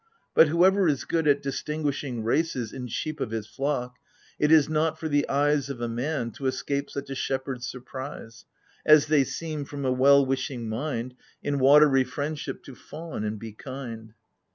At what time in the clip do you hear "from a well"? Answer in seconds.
9.63-10.25